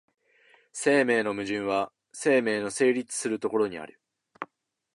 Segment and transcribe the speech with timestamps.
[0.73, 3.99] 生命の矛盾は生命の成立する所にある。